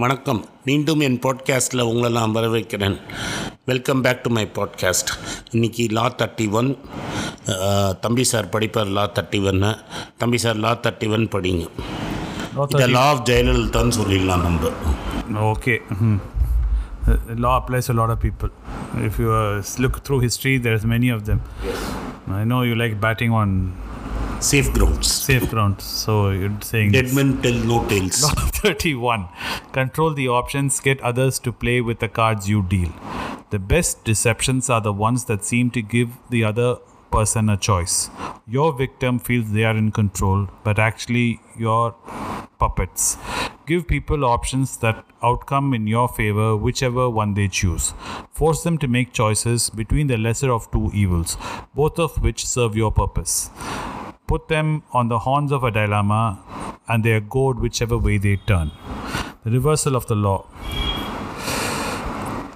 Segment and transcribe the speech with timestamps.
[0.00, 0.44] வணக்கம்.
[0.64, 2.94] மீண்டும் என் பாட்காஸ்ட்டில் உங்களை நான் வரவேற்கிறேன்.
[3.70, 5.10] Welcome back to my podcast
[5.50, 6.70] இன்றைக்கி லா தேர்ட்டி ஒன்
[8.04, 9.72] தம்பி சார் படிப்பார் லா தேர்ட்டி ஒன்னு
[10.22, 11.66] தம்பி சார் லா தேர்ட்டி ஒன் படிங்க.
[12.56, 14.70] Law இதை லா ஆஃப் ஜெயலலிதான்னு சொல்லிடலாம் நம்ம.
[17.12, 18.50] Uh, Law applies to a lot of people.
[19.06, 21.40] If you uh, look through history, there's many of them.
[22.40, 23.48] I know you like batting on
[24.42, 25.10] Safe grounds.
[25.10, 25.84] Safe grounds.
[25.84, 26.90] So you're saying.
[26.90, 28.20] Dead men tell no tales.
[28.62, 29.28] 31.
[29.72, 32.92] Control the options, get others to play with the cards you deal.
[33.50, 36.78] The best deceptions are the ones that seem to give the other
[37.12, 38.10] person a choice.
[38.48, 41.94] Your victim feels they are in control, but actually you're
[42.58, 43.16] puppets.
[43.66, 47.94] Give people options that outcome in your favor, whichever one they choose.
[48.32, 51.36] Force them to make choices between the lesser of two evils,
[51.76, 53.50] both of which serve your purpose
[54.32, 56.22] put them on the horns of a dilemma
[56.88, 58.70] and they are goad whichever way they turn.
[59.44, 60.46] The reversal of the law.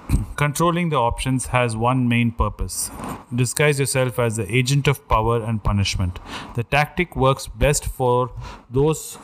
[0.35, 2.89] Controlling the options has one main purpose
[3.35, 6.19] disguise yourself as the agent of power and punishment.
[6.55, 8.31] The tactic works best for
[8.69, 9.17] those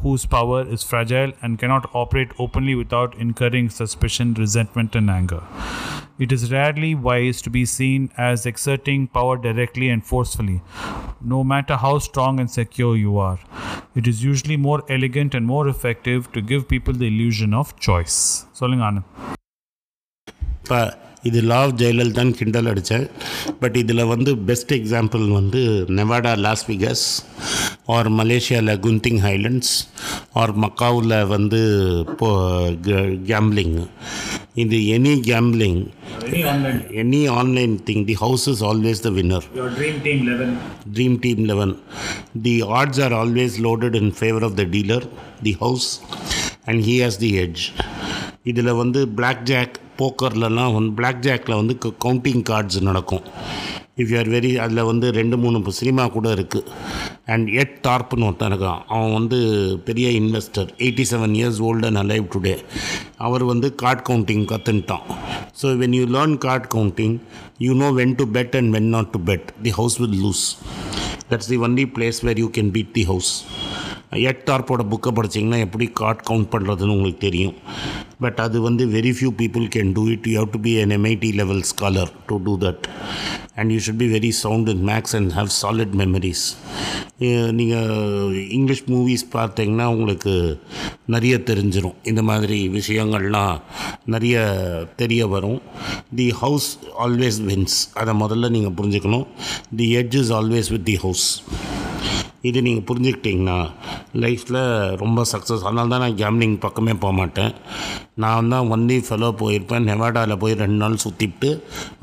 [0.00, 5.42] whose power is fragile and cannot operate openly without incurring suspicion, resentment, and anger
[6.18, 10.62] it is rarely wise to be seen as exerting power directly and forcefully,
[11.20, 13.38] no matter how strong and secure you are.
[13.94, 18.46] It is usually more elegant and more effective to give people the illusion of choice.
[18.54, 19.04] Solingan.
[20.68, 23.04] But இது law of ஜெயலலிதான் கிண்டல் அடித்தேன்
[23.60, 25.60] but இதில் வந்து best example வந்து
[25.98, 27.04] Nevada Las Vegas
[27.96, 29.72] or மலேசியாவில் Genting Highlands
[30.32, 31.60] or மக்காவில் வந்து
[32.04, 32.30] இப்போ
[33.26, 33.76] கேம்லிங்
[34.54, 35.80] இது any gambling
[37.02, 40.50] any online thing the house is always the winner Your dream team 11.
[40.92, 41.76] Dream Team 11.
[42.42, 45.02] The odds are always loaded in favor of the dealer,
[45.42, 45.88] the house,
[46.66, 46.80] and
[48.50, 53.24] இதில் வந்து blackjack போக்கர்லலாம் வந்து black ஜாக்கில் வந்து counting cards நடக்கும்.
[54.00, 56.70] If you are very அதில் வந்து ரெண்டு மூணு சினிமா கூட இருக்குது
[57.32, 58.80] அண்ட் எட் டார்ப்னு ஒருத்தன் இருக்கான்.
[58.94, 59.38] அவன் வந்து
[59.88, 62.54] பெரிய investor eighty seven years old and alive today
[63.26, 65.04] அவர் வந்து card counting கற்றுன்ட்டான்
[65.60, 67.16] so when you learn card counting
[67.66, 70.44] you know when to bet and when not to bet the house will lose
[71.30, 73.32] that's the only place where you can beat the house
[74.28, 77.54] Ed டார்ப்போட புக்கை படிச்சிங்கன்னா எப்படி card count பண்ணுறதுன்னு உங்களுக்கு தெரியும்.
[78.24, 81.30] But அது வந்து very few people can do it you have to be an MIT
[81.40, 82.84] level scholar to do that
[83.54, 86.44] and you should be very sound in maths and have solid memories
[87.58, 90.32] நீங்கள் English movies பார்த்தீங்கன்னா உங்களுக்கு
[91.14, 93.60] நிறைய தெரிஞ்சிடும் இந்த மாதிரி விஷயங்கள்லாம்
[94.14, 94.36] நிறைய
[94.96, 95.60] தெரிய வரும்.
[96.20, 96.68] தி ஹவுஸ்
[97.04, 99.26] ஆல்வேஸ் வின்ஸ் அதை முதல்ல நீங்கள் புரிஞ்சுக்கணும்.
[99.76, 101.26] The edge is always with the house
[102.48, 103.58] இது நீங்கள் புரிஞ்சுக்கிட்டிங்கன்னா
[104.22, 104.60] லைஃப்பில்
[105.02, 107.52] ரொம்ப சக்ஸஸ் அதனால தான் நான் கேம்லிங் பக்கமே போக மாட்டேன்.
[108.24, 109.86] நான் தான் ஒன்லி ஃபெலோ போயிருப்பேன்.
[109.90, 111.50] நெவாடாவில் போய் ரெண்டு நாள் சுற்றிட்டு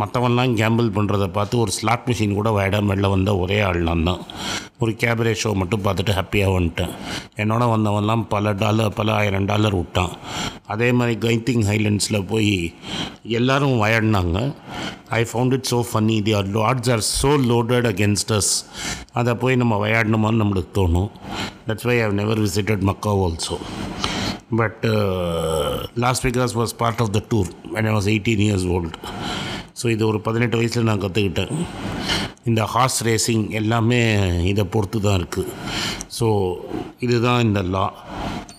[0.01, 4.23] மற்றவன்லாம் கேம்பிள் பண்ணுறதை பார்த்து ஒரு ஸ்லாட் மிஷின் கூட வேடாம வெளில வந்த ஒரே ஆள் நான் தான்.
[4.83, 6.93] ஒரு கேபரே ஷோ மட்டும் பார்த்துட்டு ஹாப்பியாக வந்துட்டேன்.
[7.41, 10.13] என்னோட வந்தவன்லாம் பல டாலர் பல ஆயிரம் டாலர் விட்டான்.
[10.73, 12.53] அதே மாதிரி கைத்திங் ஹைலண்ட்ஸில் போய்
[13.39, 14.37] எல்லாரும் வயடினாங்க
[15.19, 18.51] I found it so funny the odds are so loaded against us
[19.21, 21.11] அதை போய் நம்ம விளையாடணுமான்னு நம்மளுக்கு தோணும்.
[21.69, 23.57] That's why I never visited Macau also
[24.59, 24.85] but
[26.03, 28.95] Las Vegas was part of the tour when I was eighteen years old
[29.79, 31.53] so இது ஒரு பதினெட்டு வயசில் நான் கற்றுக்கிட்டேன்
[32.49, 34.01] இந்த ஹார்ஸ் ரேசிங் எல்லாமே
[34.51, 35.51] இதை பொறுத்து தான் இருக்குது
[36.17, 36.27] ஸோ
[37.05, 37.85] இதுதான் இந்த law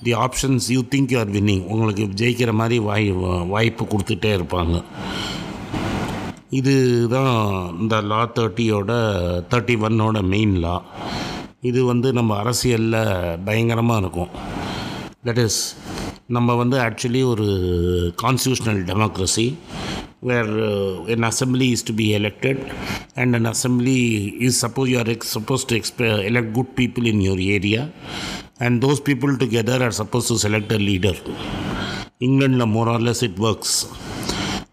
[0.07, 3.09] the options you think you are winning உங்களுக்கு ஜெயிக்கிற மாதிரி வாய்
[3.55, 4.77] வாய்ப்பு கொடுத்துட்டே இருப்பாங்க.
[6.59, 6.75] இது
[7.15, 7.35] தான்
[7.83, 8.93] இந்த லா தேர்ட்டியோட
[9.51, 10.77] தேர்ட்டி ஒன்னோட மெயின் லா
[11.71, 13.01] இது வந்து நம்ம அரசியலில்
[13.47, 14.31] பயங்கரமாக இருக்கும்.
[15.27, 15.61] தட் இஸ்
[16.37, 17.47] நம்ம வந்து ஆக்சுவலி ஒரு
[18.23, 19.47] constitutional democracy
[20.30, 20.52] where
[21.16, 22.58] an assembly is to be elected
[23.22, 24.00] and an assembly
[24.48, 27.82] is suppose you are ex- supposed to exp- elect good people in your area
[28.66, 31.16] and those people together are supposed to select a leader
[32.22, 33.72] england more or less it works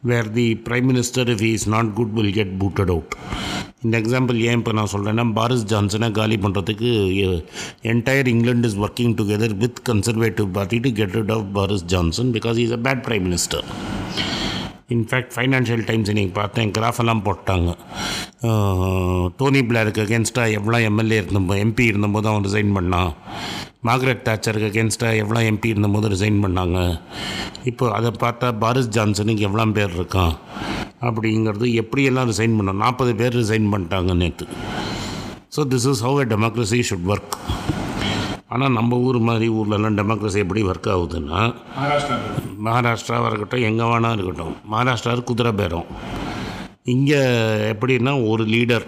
[0.03, 3.11] where the prime minister if he is not good will get booted out
[3.85, 6.91] இந்த example ஏன் இப்போ நான் சொல்கிறேன்னா Boris ஜான்சனை காலி பண்ணுறதுக்கு
[7.93, 12.59] entire England is working together with Conservative party to get rid of Boris Johnson because
[12.65, 13.65] is a bad prime minister
[14.96, 17.70] in fact Financial Times இன்றைக்கி பார்த்தேன் கிராஃப் எல்லாம் போட்டாங்க.
[19.40, 23.12] டோனி பிளேருக்கு அகேன்ஸ்டாக எவ்வளோ எம்எல்ஏ இருந்தபோது எம்பி இருந்தபோது அவன் ரிசைன் பண்ணான்.
[23.88, 26.78] மார்கரெட் தாச்சருக்கு அகேன்ஸ்டாக எவ்வளோ எம்பி இருந்தபோது ரிசைன் பண்ணாங்க.
[27.72, 30.34] இப்போ அதை பார்த்தா பாரிஸ் ஜான்சனுக்கு எவ்வளோ பேர் இருக்கான்?
[31.08, 34.48] அப்படிங்கிறது எப்படியெல்லாம் ரிசைன் பண்ணோம் நாற்பது பேர் ரிசைன் பண்ணிட்டாங்க நேற்று
[35.56, 37.36] so this is how a democracy should work
[38.54, 41.40] ஆனால் நம்ம ஊர் மாதிரி ஊர்லலாம் டெமோக்ரஸி எப்படி ஒர்க் ஆகுதுன்னா
[42.68, 45.90] மகாராஷ்டிராவாக இருக்கட்டும் எங்கே வேணா இருக்கட்டும் மகாராஷ்டிரா குதிரை பேரம்.
[46.94, 47.22] இங்கே
[47.72, 48.88] எப்படின்னா ஒரு லீடர்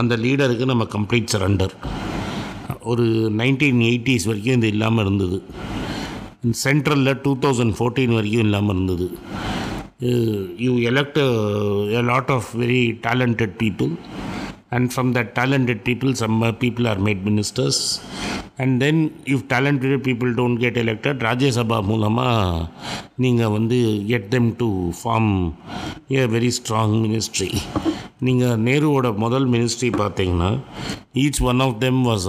[0.00, 1.74] அந்த லீடருக்கு நம்ம கம்ப்ளீட் சரண்டர்
[2.90, 3.06] ஒரு
[3.40, 5.38] நைன்டீன் எயிட்டிஸ் வரைக்கும் இது இல்லாமல் இருந்தது.
[6.64, 9.06] சென்ட்ரலில் டூ தௌசண்ட் ஃபோர்டீன் வரைக்கும் இல்லாமல் இருந்தது.
[10.66, 11.18] You elect
[11.98, 13.90] a lot of very talented people
[14.76, 17.82] and from the talented people some people are made ministers
[18.60, 22.66] and then if talented people don't get elected Rajya Sabha மூலமாக
[23.16, 24.68] நீங்கள் வந்து get them to
[24.98, 25.32] form
[26.12, 27.50] a very strong ministry
[28.20, 30.50] நீங்கள் நேருவோட முதல் ministry பார்த்தீங்கன்னா
[31.16, 32.26] each one of them was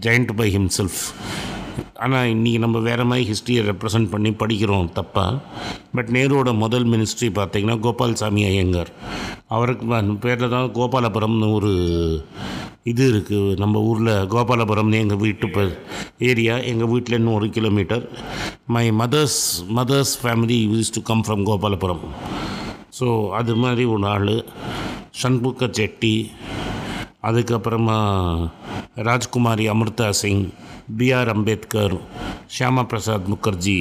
[0.00, 1.00] giant by himself
[2.04, 5.40] ஆனால் இன்றைக்கி நம்ம வேறு மாதிரி ஹிஸ்ட்ரியை ரெப்ரசன்ட் பண்ணி படிக்கிறோம் தப்பாக
[5.96, 8.90] பட் நேருவோட முதல் மினிஸ்ட்ரி பார்த்திங்கன்னா கோபால்சாமி ஐயங்கார்.
[9.56, 11.72] அவருக்கு பேரில் தான் கோபாலபுரம்னு ஒரு
[12.90, 15.66] இது இருக்குது நம்ம ஊரில் கோபாலபுரம்னு எங்கள் வீட்டு ப
[16.30, 18.04] ஏரியா எங்கள் வீட்டில் இன்னும் ஒரு kilometre
[18.76, 19.40] my mother's
[19.78, 22.02] mother's family used to come from Gopalapuram.
[22.98, 24.34] So அது மாதிரி ஒரு ஆள்.
[25.22, 26.14] சண்முக செட்டி.
[27.28, 27.98] அதுக்கப்புறமா
[29.08, 30.44] Rajkumari Amrita Singh.
[30.99, 31.95] PR Ambedkar
[32.55, 33.79] Shyama Prasad Mukherjee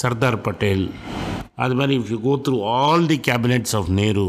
[0.00, 0.84] Sardar Patel
[1.64, 4.26] அது மாதிரி if you go through all the cabinets of Nehru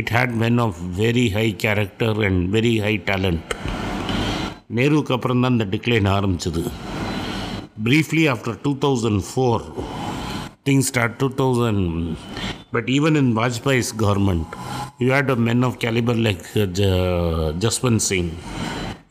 [0.00, 3.52] it had men of very high character and very high talent
[4.78, 6.64] நேருவுக்கு அப்புறம் தான் இந்த டிக்ளைன் ஆரம்பிச்சது
[7.84, 9.84] briefly after 2004
[10.66, 12.16] things start 2000
[12.74, 14.46] but even in Vajpayee's government
[15.00, 16.90] you had a men of caliber like uh, J-
[17.62, 18.30] Jaswant Singh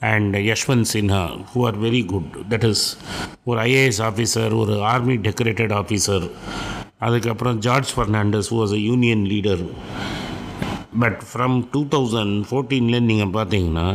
[0.03, 2.29] and Yashwant Sinha who are very good.
[2.53, 2.81] That is
[3.49, 6.25] ஒரு IAS officer ஒரு army decorated officer
[7.07, 9.63] அதுக்கப்புறம் George Fernandes was a union leader
[11.03, 13.87] but from two thousand ஃபோர்டீன்லேருந்து நீங்கள் பார்த்தீங்கன்னா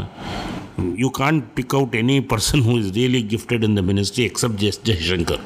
[1.03, 4.81] you can't pick out any person who is really gifted in the ministry except S
[4.89, 5.43] Jaishankar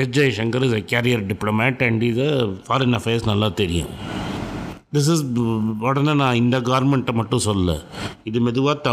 [0.00, 2.26] S Jaishankar is a career diplomat and இது
[2.68, 3.92] foreign affairs நல்லா தெரியும்.
[4.92, 5.22] This is
[5.88, 7.74] உடனே நான் இந்த கார்மெண்ட்டை மட்டும் சொல்ல
[8.28, 8.92] இது மெதுவாக த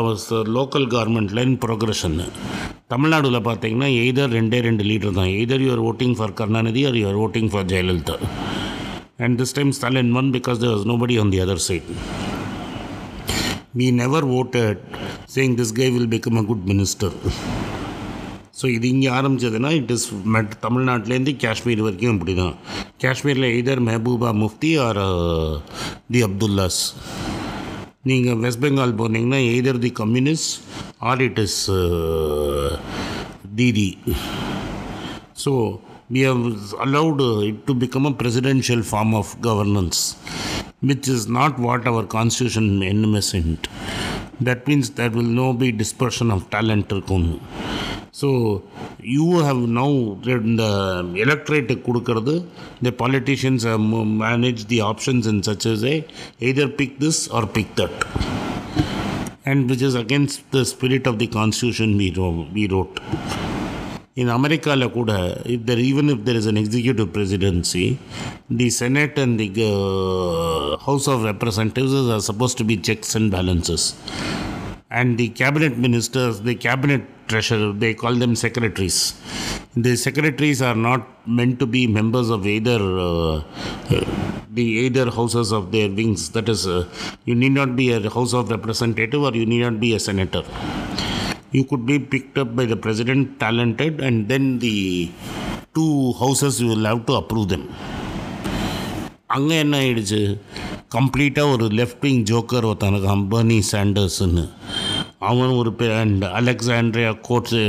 [0.57, 2.25] லோக்கல் கார்மெண்ட்டில் இன் ப்ரோக்ரஷன்னு
[2.94, 5.31] தமிழ்நாடுல பார்த்தீங்கன்னா எய்தர் ரெண்டே ரெண்டு லீடர் தான்.
[5.39, 8.17] Either you're voting for Karunanidhi or you're voting for Jayalalithaa
[9.25, 11.91] and this time Stalin won because there was nobody on the other side
[13.73, 14.77] We never voted
[15.27, 17.09] saying this guy will become a good minister.
[18.59, 22.56] So இது இங்கே ஆரம்பிச்சதுன்னா it is மெட் தமிழ்நாட்டிலேருந்து காஷ்மீர் வரைக்கும் இப்படி தான்
[23.06, 25.01] காஷ்மீரில் either Mehbooba Mufti or
[26.15, 26.81] the Abdullahs
[28.12, 30.51] நீங்கள் வெஸ்ட் பெங்கால் போனீங்கன்னா either the communist
[31.12, 31.62] or it is
[33.62, 33.89] Didi
[35.39, 36.44] So we have
[36.75, 40.00] allowed uh, it to become a presidential form of governance,
[40.81, 43.68] which is not what our constitution envisioned.
[44.42, 46.88] That means there will no be dispersion of talent.
[46.92, 47.27] இருக்கும்.
[48.16, 48.62] So
[49.16, 49.90] you have now
[50.50, 50.64] இந்த
[51.24, 52.34] electorate கொடுக்கறது
[52.86, 55.96] the politicians have mo- managed the options in such a way
[56.48, 57.96] either pick this or pick that
[59.44, 62.52] and which is against the spirit of the constitution we wrote.
[62.52, 62.98] We wrote.
[64.14, 65.12] In America, கூட
[65.54, 67.98] if there even if there is an executive presidency,
[68.60, 73.84] the Senate and the uh, House of Representatives are supposed to be checks and balances.
[74.90, 78.98] And the cabinet ministers, the cabinet treasurer, they call them secretaries.
[79.74, 83.42] The secretaries are not meant to be members of either uh,
[84.50, 86.31] the either houses of their wings.
[86.31, 86.88] That is, uh,
[87.24, 90.44] you need not be a House of Representative or you need not be a senator
[91.56, 95.10] you could be picked up by the president talented and then the
[95.74, 97.64] two houses you will have to approve them
[99.36, 100.22] அங்கே என்ன ஆயிடுச்சு
[100.91, 104.49] கம்ப்ளீட்டாக ஒரு left wing joker ஒருத்தனுக்கு Bernie சாண்டர்ஸ்னு
[105.19, 107.61] அவன் ஒரு பே அண்ட் அலெக்சாண்ட்ரியா கோட்ஸு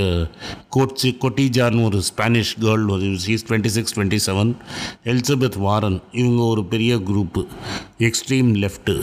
[0.76, 4.52] கோட்ஸு கொட்டிஜார்னு ஒரு ஸ்பானிஷ் கேர்ள் ஒரு she's twenty six twenty seven
[5.04, 7.46] Elizabeth Warren இவங்க ஒரு பெரிய குரூப்பு
[7.98, 8.96] எக்ஸ்ட்ரீம் லெஃப்ட்டு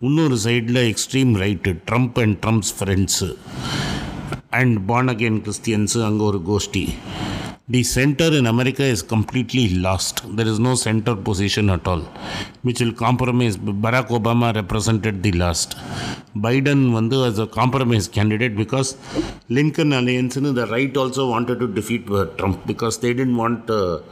[0.00, 3.34] இன்னொரு சைடில் extreme right Trump and Trump's friends
[4.50, 6.88] and born again Christians அங்கே ஒரு கோஷ்டி.
[7.68, 10.20] the center in America is completely lost.
[10.36, 12.00] There is no center position at all,
[12.62, 13.56] which will compromise.
[13.56, 15.76] Barack Obama represented the last.
[16.34, 18.96] Biden vandu as a compromise candidate because
[19.48, 22.04] Lincoln alliance and the right also wanted to defeat
[22.36, 24.02] Trump because they didn't want the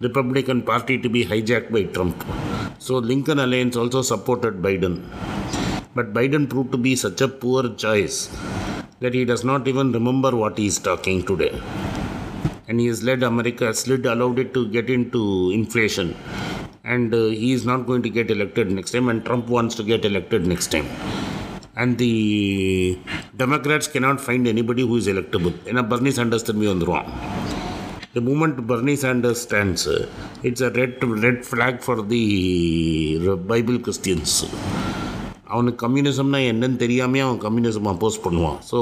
[0.00, 2.24] Republican party to be hijacked by Trump.
[2.80, 4.96] So Lincoln alliance also supported Biden.
[5.94, 8.36] But Biden proved to be such a poor choice
[8.98, 11.52] that he does not even remember what he is talking today
[12.67, 16.15] And he has led America, slid, allowed it to get into inflation.
[16.83, 19.83] And uh, he is not going to get elected next time, and Trump wants to
[19.83, 20.89] get elected next time.
[21.75, 22.97] and the
[23.35, 25.53] Democrats cannot find anybody who is electable.
[25.69, 27.09] ஏன்னா Barney Sanders திரும்பி வந்துடுவான்
[28.13, 29.99] The moment Bernie Sanders stands, uh,
[30.47, 30.95] it's a red
[31.25, 32.23] red flag for the
[33.51, 34.31] Bible Christians.
[35.53, 38.79] அவனுக்கு கம்யூனிசம்னா என்னன்னு தெரியாமே அவன் communism oppose பண்ணுவான் so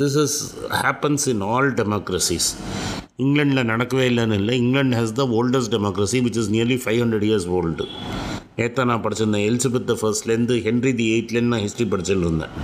[0.00, 0.36] this is
[0.82, 2.48] happens in all democracies
[3.24, 4.54] இங்கிலாண்டில் நடக்கவே இல்லைன்னு இல்லை.
[4.64, 7.86] England has the oldest democracy which is nearly five hundred years old
[8.58, 9.44] நேற்று நான் படிச்சிருந்தேன்.
[9.48, 12.54] எலிசபெத் ஃபர்ஸ்ட்லேருந்து ஹென்ரி தி எயிட்லேருந்து நான் ஹிஸ்ட்ரி படிச்சுட்டு இருந்தேன்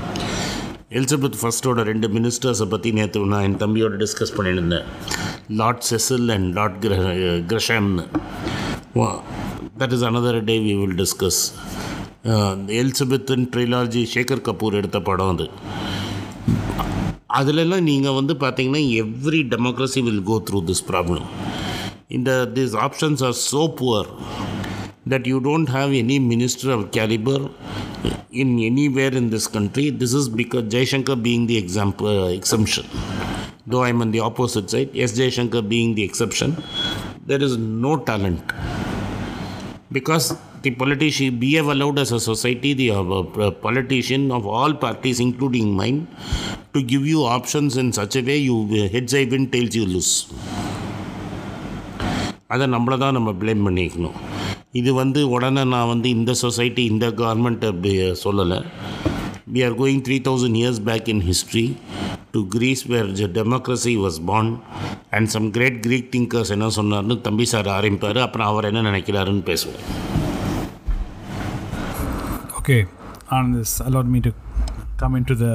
[0.98, 4.86] எலிசபெத் ஃபர்ஸ்டோட ரெண்டு மினிஸ்டர்ஸை பற்றி நேற்று நான் என் தம்பியோட டிஸ்கஸ் பண்ணியிருந்தேன்.
[5.60, 6.94] லார்ட் செசில் அண்ட் லார்ட் கிர
[7.52, 8.04] கிரஷாம்னு
[9.80, 11.40] that is another day we will discuss
[12.80, 15.46] எலிசபெத்தின் trilogy Shekhar Kapur எடுத்த படம் அது.
[17.39, 21.25] அதிலெல்லாம் நீங்கள் வந்து பார்த்தீங்கன்னா every democracy will go through this problem
[22.17, 24.09] இந்த this options are so poor
[25.11, 27.37] that you don't have any minister of caliber
[28.31, 29.89] in anywhere in this country.
[29.89, 32.85] This is because Jaishankar being the example uh, exemption.
[33.65, 36.55] Though I'm on the opposite side, yes, Jaishankar being the exception,
[37.25, 38.53] there is no talent.
[39.91, 45.19] Because the politician, we have allowed as a society, the uh, politician of all parties,
[45.19, 46.07] including mine,
[46.74, 48.54] to give you options in such a way you
[48.92, 50.12] heads I win, tails you lose.
[52.54, 54.16] அதை நம்மளை தான் நம்ம blame பண்ணிக்கணும்.
[54.80, 57.70] இது வந்து உடனே நான் வந்து இந்த சொசைட்டி இந்த கவர்மெண்ட்டை
[58.24, 58.58] சொல்லலை.
[59.54, 61.64] We are going three thousand years back in history
[62.34, 64.52] to Greece where democracy was born
[65.16, 68.20] and some great Greek thinkers என்ன சொன்னார்னு தம்பி சார் ஆரம்பிப்பார்.
[68.26, 69.80] அப்புறம் அவர் என்ன நினைக்கிறாருன்னு பேசுவார்
[72.60, 72.78] okay
[73.38, 73.54] and
[73.88, 74.32] allot me to
[75.04, 75.48] come in to the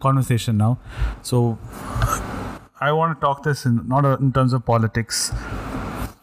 [0.00, 0.78] conversation now.
[1.22, 1.58] So,
[2.80, 5.32] I want to talk this in, not in terms of politics.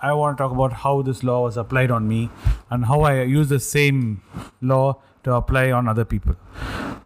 [0.02, 2.30] I want to talk about how this law was applied on me
[2.70, 4.22] and how I use the same
[4.62, 6.36] law to apply on other people.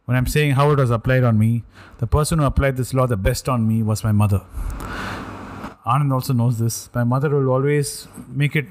[0.06, 1.64] When I'm saying how it was applied on me,
[2.00, 4.42] the person who applied this law the best on me was my mother.
[5.86, 6.90] Anand also knows this.
[6.94, 8.66] My mother will always make it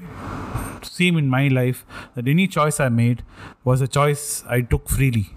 [0.85, 3.23] seem in my life that any choice I made
[3.63, 5.29] was a choice I took freely.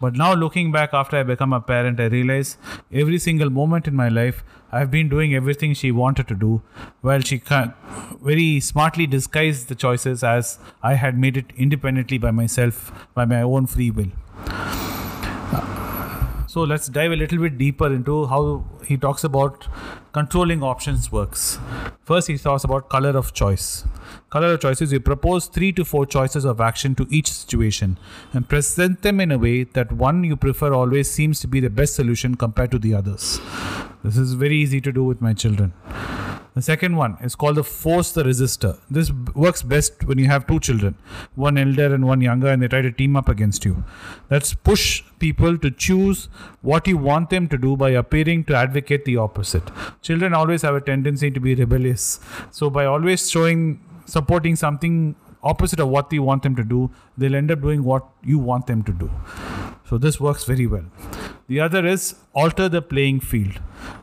[0.00, 2.56] But now, looking back after I become a parent, I realize
[2.92, 6.62] every single moment in my life I've been doing everything she wanted to do,
[7.02, 7.42] while she
[8.22, 13.42] very smartly disguised the choices as I had made it independently by myself, by my
[13.42, 14.12] own free will.
[16.52, 19.66] So let's dive a little bit deeper into how he talks about
[20.12, 21.58] controlling options works.
[22.04, 23.86] First, he talks about color of choice.
[24.28, 27.98] Color of choice is you propose three to four choices of action to each situation
[28.34, 31.70] and present them in a way that one you prefer always seems to be the
[31.70, 33.40] best solution compared to the others.
[34.04, 35.72] This is very easy to do with my children.
[36.54, 38.76] The second one is called the force the resister.
[38.90, 40.96] This works best when you have two children,
[41.34, 43.84] one elder and one younger, and they try to team up against you.
[44.28, 46.28] That's push people to choose
[46.60, 49.70] what you want them to do by appearing to advocate the opposite.
[50.02, 52.20] Children always have a tendency to be rebellious.
[52.50, 57.34] So by always showing supporting something opposite of what you want them to do, they'll
[57.34, 59.10] end up doing what you want them to do.
[59.92, 60.86] So this works very well.
[61.48, 63.60] The other is alter the playing field.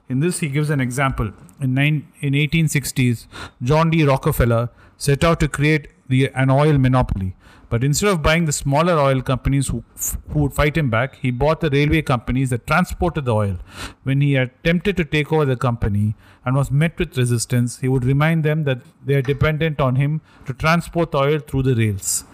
[0.07, 1.31] In this, he gives an example.
[1.59, 3.25] In, nine, in 1860s,
[3.63, 4.03] John D.
[4.03, 7.35] Rockefeller set out to create the, an oil monopoly.
[7.71, 9.83] But instead of buying the smaller oil companies who,
[10.29, 13.57] who would fight him back, he bought the railway companies that transported the oil.
[14.03, 16.13] When he attempted to take over the company
[16.45, 20.21] and was met with resistance, he would remind them that they are dependent on him
[20.45, 22.25] to transport the oil through the rails.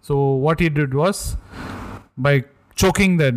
[0.00, 1.36] So, what he did was
[2.17, 2.35] by
[2.77, 3.29] choking the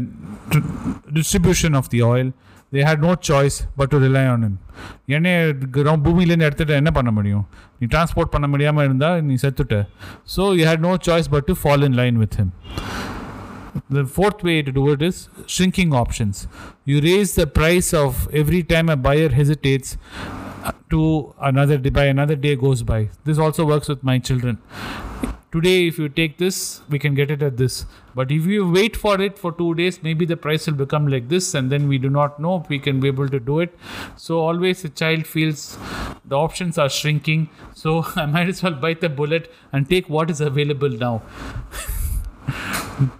[0.52, 0.64] d-
[1.12, 2.28] distribution of the oil,
[2.72, 4.54] they had no choice but to rely on him.
[5.16, 5.40] எண்ணெயை
[5.76, 7.44] கிரௌ- பூமியிலேருந்து எடுத்துட்டு என்ன பண்ண முடியும்
[7.78, 9.78] நீ transport பண்ண முடியாமல் இருந்தால் நீ செத்துட்ட
[10.34, 12.50] so you had no choice but to fall in line with him
[13.96, 16.36] the fourth way to do it is shrinking options.
[16.84, 19.90] You raise the price of every time a buyer hesitates
[20.64, 21.00] uh, to
[21.50, 22.98] another day, by another day goes by.
[23.24, 24.56] This also works with my children.
[25.55, 27.85] Today, if you take this, we can get it at this.
[28.13, 31.29] But if you wait for it for two days, maybe the price will become like
[31.29, 33.73] this, and then we do not know if we can be able to do it.
[34.17, 35.77] So, always a child feels
[36.25, 37.49] the options are shrinking.
[37.73, 41.21] So, I might as well bite the bullet and take what is available now.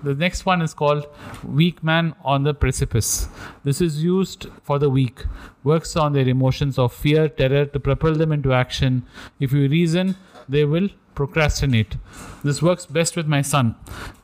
[0.04, 1.06] The next one is called
[1.44, 3.28] Weak Man on the Precipice.
[3.66, 5.26] This is used for the weak,
[5.66, 9.06] works on their emotions of fear, terror to propel them into action.
[9.38, 10.16] If you reason,
[10.48, 11.98] they will procrastinate.
[12.44, 13.76] This works best with my son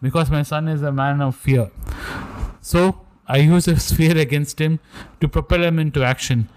[0.02, 1.72] because my son is a man of fear.
[2.62, 4.80] So I use his fear against him
[5.22, 6.50] to propel him into action.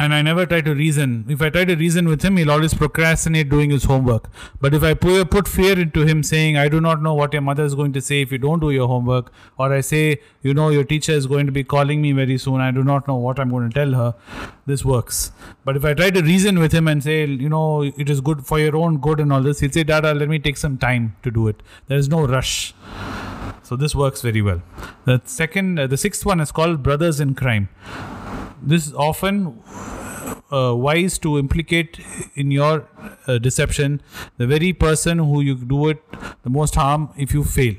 [0.00, 1.26] And I never try to reason.
[1.28, 4.30] If I try to reason with him, he'll always procrastinate doing his homework.
[4.58, 7.64] But if I put fear into him, saying, I do not know what your mother
[7.64, 10.70] is going to say if you don't do your homework, or I say, you know,
[10.70, 13.38] your teacher is going to be calling me very soon, I do not know what
[13.38, 14.14] I'm going to tell her,
[14.64, 15.32] this works.
[15.66, 18.46] But if I try to reason with him and say, you know, it is good
[18.46, 21.14] for your own good and all this, he'll say, Dada, let me take some time
[21.24, 21.62] to do it.
[21.88, 22.72] There is no rush.
[23.62, 24.62] So this works very well.
[25.04, 27.68] The second, uh, the sixth one is called brothers in crime.
[28.62, 29.62] This is often
[30.52, 32.00] uh, wise to implicate
[32.34, 32.88] in your
[33.26, 34.02] uh, deception
[34.36, 36.02] the very person who you do it
[36.42, 37.74] the most harm if you fail.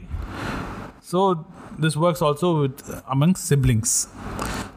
[1.01, 1.45] So
[1.77, 4.07] this works also with amongst siblings.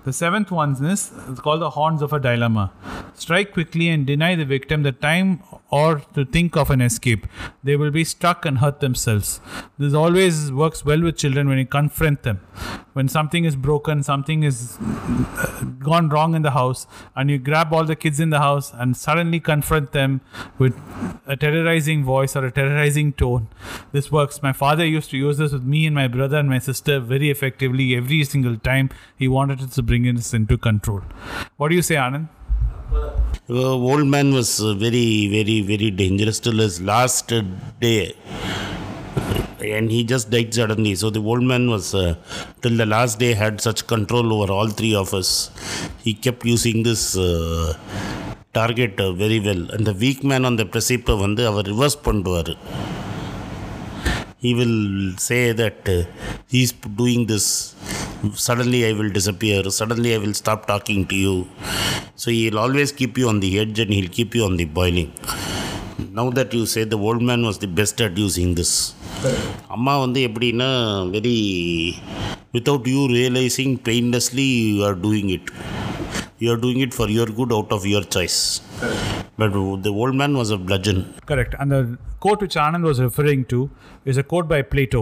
[0.04, 2.70] The seventh one is called the horns of a dilemma.
[3.14, 7.26] Strike quickly and deny the victim the time or to think of an escape.
[7.62, 9.40] They will be struck and hurt themselves.
[9.78, 12.40] This always works well with children when you confront them.
[12.92, 17.73] When something is broken, something is uh, gone wrong in the house, and you grab
[17.73, 20.20] all the kids in the house and suddenly confront them
[20.58, 20.80] with
[21.26, 23.49] a terrorizing voice or a terrorizing tone.
[23.90, 24.42] This works.
[24.44, 27.30] My father used to use this with me and my brother and my sister very
[27.30, 31.01] effectively every single time he wanted to bring us into control.
[31.58, 32.27] What do you say, Anand?
[33.48, 37.44] The old man was uh, very, very, very dangerous till his last uh,
[37.79, 38.15] day.
[39.60, 40.96] And he just died suddenly.
[40.96, 42.15] So the old man was, uh,
[42.62, 45.51] till the last day, had such control over all three of us.
[46.03, 47.77] He kept using this uh,
[48.53, 49.70] target uh, very well.
[49.72, 52.53] And the weak man on the precipice வந்து அவர் reverse பண்ணுவார்
[54.44, 56.06] he will say that uh,
[56.53, 57.75] he's doing this
[58.46, 61.36] suddenly i will disappear suddenly i will stop talking to you
[62.22, 65.12] so he'll always keep you on the edge and he'll keep you on the boiling
[66.20, 68.74] now that you say the old man was the best at using this
[69.75, 70.68] அம்மா வந்து எப்படின்னா
[71.15, 71.38] very
[72.56, 75.50] without you realising பெயின்லெஸ்லி you are doing it
[76.44, 78.39] you are doing it for your good out of your choice
[79.41, 80.99] But the old man was a bludgeon
[81.31, 81.53] Correct.
[81.61, 81.81] And the
[82.21, 83.59] quote which Anand was referring to
[84.05, 85.00] is a quote by Plato,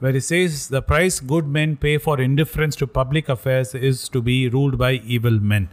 [0.00, 4.20] where he says, The price good men pay for indifference to public affairs is to
[4.22, 5.64] be ruled by evil men.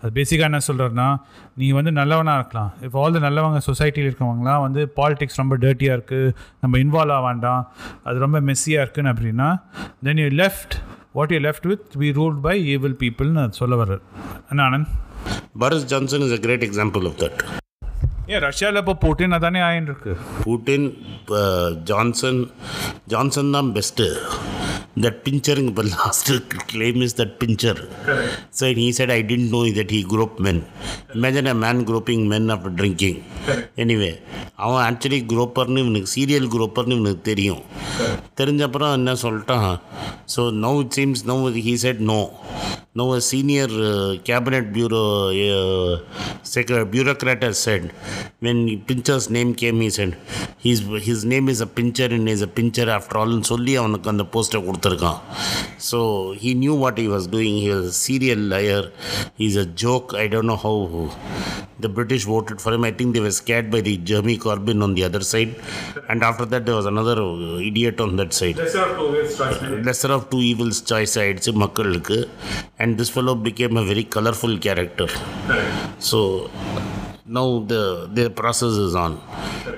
[0.00, 1.08] அது பேசிக்காக என்ன சொல்கிறேன்னா
[1.60, 6.34] நீ வந்து நல்லவனாக இருக்கலாம் இப்போ all the நல்லவங்க சொசைட்டியில் இருக்கவங்களாம் வந்து பாலிடிக்ஸ் ரொம்ப டர்ட்டியாக இருக்குது
[6.64, 7.62] நம்ம இன்வால்வ் ஆக வேண்டாம்
[8.08, 9.48] அது ரொம்ப மெஸ்ஸியாக இருக்குன்னு அப்படின்னா
[10.08, 10.76] then you left
[11.12, 14.02] what you left with be ruled by evil பீப்புள்னு சொல்ல வர்றார்.
[14.50, 14.90] என்ன Anand?
[15.60, 17.36] Boris Johnson is a great example of that.
[18.26, 20.12] ஏன் ரஷ்யாவில் இப்போ புட்டின் அதானே ஆயின்னு இருக்கு
[20.44, 20.82] Putin,
[21.40, 22.36] uh, Johnson,
[23.08, 24.06] Johnson தான் பெஸ்ட்டு
[24.96, 26.28] that பிஞ்சருங்க the last
[26.72, 27.74] claim is that pincher.
[28.06, 28.32] Correct.
[28.50, 30.62] So he said, I didn't know that he groped men
[31.18, 33.16] Imagine a man groping men after drinking.
[33.46, 33.68] Correct.
[34.64, 37.62] அவன் actually குரூப்பர்னு இவனுக்கு serial குரூப்பர்னு இவனுக்கு தெரியும்
[38.40, 39.70] தெரிஞ்ச அப்புறம் என்ன சொல்லிட்டான்
[40.34, 41.36] so no it seems no
[41.68, 42.20] he said no
[42.98, 43.74] no a senior
[44.28, 45.02] cabinet bureau
[46.52, 47.86] secre bureaucrat has said
[48.46, 50.14] when Pincher's name came he said
[50.64, 54.26] he's his name is a pincher in is a pincher after ஆல்னு சொல்லி அவனுக்கு அந்த
[54.34, 54.89] poster கொடுத்து
[55.78, 57.56] So he knew what he was doing.
[57.56, 58.90] He was a serial liar.
[59.34, 60.14] He's a joke.
[60.14, 61.10] I don't know how
[61.78, 62.84] the British voted for him.
[62.84, 65.54] I think they were scared by the Jeremy Corbyn on the other side.
[66.08, 68.56] And after that, there was another uh, idiot on that side.
[68.56, 69.62] Lesser of two evils, choice.
[69.86, 71.16] Lesser of two evils, choice.
[71.16, 75.08] And this fellow became a very colorful character.
[75.98, 76.50] So
[77.38, 77.82] now the
[78.18, 79.12] the process is on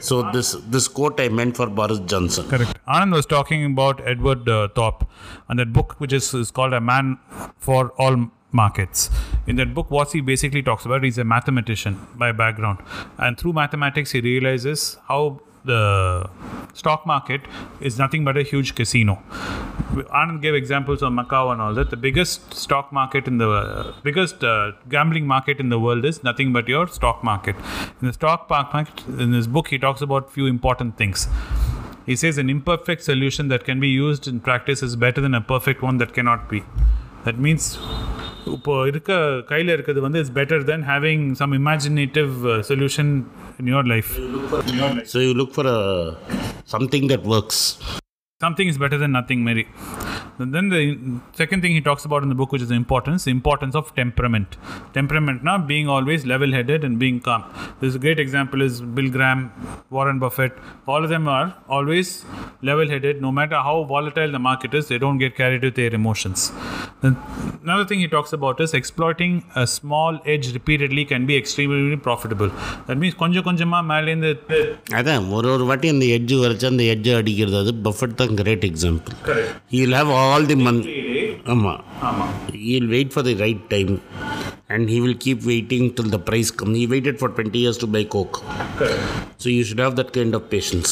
[0.08, 2.72] so this this quote i meant for boris johnson Correct.
[2.88, 5.06] Anand was talking about Edward uh, Thorp
[5.48, 7.18] and that book, which is, is called A Man
[7.56, 9.08] for All Markets.
[9.46, 12.78] In that book, what he basically talks about, he's a mathematician by background.
[13.18, 16.28] And through mathematics, he realizes how the
[16.74, 17.42] stock market
[17.80, 19.22] is nothing but a huge casino.
[19.92, 21.90] Anand gave examples of Macau and all that.
[21.90, 26.24] The biggest stock market in the uh, biggest uh, gambling market in the world is
[26.24, 27.56] nothing but your stock market.
[28.00, 31.28] In the stock market, in this book, he talks about few important things.
[32.06, 35.40] He says an imperfect solution that can be used in practice is better than a
[35.40, 36.64] perfect one that cannot be.
[37.24, 37.68] That means
[38.52, 39.12] இப்போது இருக்க
[39.50, 42.32] கையில் இருக்கிறது வந்து it's better than having some imaginative
[42.70, 43.12] solution
[43.60, 44.10] in your life
[45.12, 45.70] so you look for
[46.66, 47.62] something that works
[48.40, 49.64] something is better than nothing மாரி
[50.38, 50.82] and then the
[51.32, 53.94] second thing he talks about in the book which is the importance the importance of
[53.94, 54.56] temperament
[54.92, 57.42] temperament now being always level headed and being calm
[57.80, 59.52] this is a great example is bill graham
[59.90, 60.52] warren buffett
[60.86, 62.24] all of them are always
[62.62, 65.94] level headed no matter how volatile the market is they don't get carried with their
[65.94, 66.50] emotions
[67.02, 67.16] then
[67.62, 72.50] another thing he talks about is exploiting a small edge repeatedly can be extremely profitable
[72.88, 74.30] that means கொஞ்சம் கொஞ்சமா மேலேருந்து
[74.96, 79.14] அதான் ஒரு ஒரு வாட்டி அந்த edge வரைச்சு அந்த எட்ஜை அடிக்கிறது அது பஃபட் தான் great example
[79.74, 80.87] he'll have all the month
[81.53, 82.33] ஆமாம் ஆமாம்
[82.65, 83.93] he'll wait for the right time
[84.69, 86.77] and he will keep waiting till the price comes.
[86.77, 88.43] He waited for 20 years to buy Coke.
[89.37, 90.91] So you should have that kind of patience.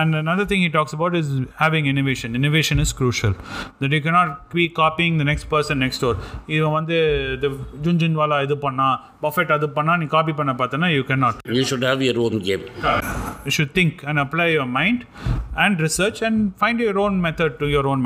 [0.00, 1.28] and another thing he talks about is
[1.62, 2.34] having innovation.
[2.40, 3.34] Innovation is crucial.
[3.80, 6.14] That you cannot be copying the next person next door.
[6.56, 6.98] இவன் வந்து
[7.36, 7.48] இந்த
[7.86, 8.88] ஜுன்ஜுன்வாலா இது panna
[9.24, 12.38] Buffett adu panna நீ copy panna பார்த்தனா you can not you should have your own
[12.50, 12.64] game
[13.46, 15.02] you should think and apply your and
[15.64, 18.04] and research and find your own method to your own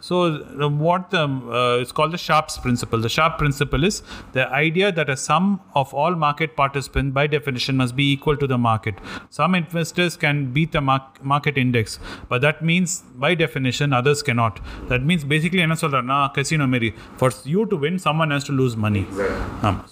[0.00, 0.16] So,
[0.60, 3.00] the, what the, uh, it's called the Sharpe's principle.
[3.00, 7.76] The Sharpe principle is the idea that a sum of all market participants, by definition,
[7.76, 8.94] must be equal to the market.
[9.30, 11.98] Some investors can and beat the mark- market index.
[12.30, 14.56] But that means, by definition, others cannot.
[14.88, 18.76] That means basically, என்ன சொல்கிறேன்னா casino மாரி for you to win someone has to lose
[18.78, 19.04] money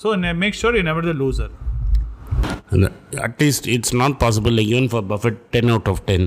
[0.03, 1.53] so make sure in ever the loser
[3.27, 6.27] at least it's not possible even for Buffett ten out of ten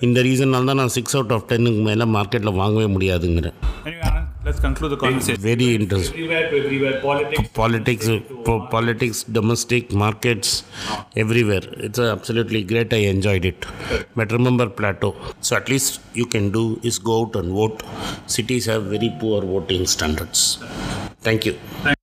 [0.00, 3.58] இந்த ரீசனால் தான் நான் six out of டென்னுக்கு மேலே மார்க்கெட்டில் வாங்கவே முடியாதுங்கிறேன்
[4.44, 5.40] let's conclude the conversation.
[5.40, 6.14] Very interesting.
[6.14, 8.08] Everywhere to everywhere, politics, politics,
[8.70, 10.64] politics, domestic markets,
[11.16, 11.62] everywhere.
[11.88, 12.92] It's absolutely great.
[12.92, 13.66] I enjoyed it.
[14.14, 15.16] But remember Plato.
[15.40, 17.82] So at least you can do is go out and vote.
[18.26, 20.58] Cities have very poor voting standards.
[21.20, 21.58] Thank you.
[21.82, 21.93] Thank